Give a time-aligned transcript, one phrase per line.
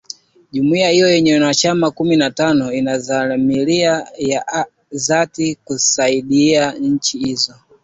[0.51, 4.65] jumuia hiyo yenye wanachama kumi na tano inadhamira ya
[5.07, 7.55] dhati kuzisaidia nchi hizo